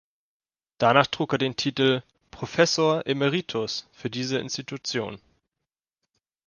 Danach 0.79 1.05
trug 1.05 1.33
er 1.33 1.37
den 1.37 1.55
Titel 1.55 2.01
„Professor 2.31 3.05
Emeritus“ 3.05 3.87
für 3.91 4.09
diese 4.09 4.39
Institution. 4.39 5.21